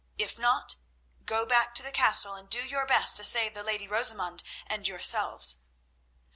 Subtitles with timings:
[0.17, 0.77] If not,
[1.25, 4.87] go back to the castle and do your best to save the lady Rosamund and
[4.87, 5.57] yourselves."